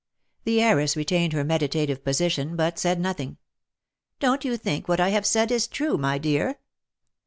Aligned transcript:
The 0.45 0.63
heiress 0.63 0.97
retained 0.97 1.31
her 1.33 1.43
meditative 1.43 2.03
position, 2.03 2.55
but 2.55 2.79
said 2.79 2.99
nothing." 2.99 3.37
Don't 4.19 4.43
you 4.43 4.57
think 4.57 4.87
what 4.87 4.99
I 4.99 5.09
have 5.09 5.27
said 5.27 5.51
is 5.51 5.67
true, 5.67 5.95
my 5.95 6.17
dear?" 6.17 6.57